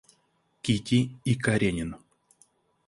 [0.63, 1.95] Кити и Каренин.